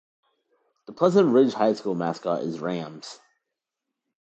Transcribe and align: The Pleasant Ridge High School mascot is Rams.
The 0.87 0.93
Pleasant 0.93 1.31
Ridge 1.31 1.53
High 1.53 1.73
School 1.73 1.93
mascot 1.93 2.41
is 2.41 2.59
Rams. 2.59 3.19